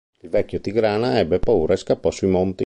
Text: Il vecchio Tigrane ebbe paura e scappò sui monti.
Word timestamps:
Il 0.21 0.29
vecchio 0.31 0.59
Tigrane 0.59 1.19
ebbe 1.19 1.37
paura 1.37 1.73
e 1.73 1.77
scappò 1.77 2.09
sui 2.09 2.27
monti. 2.27 2.59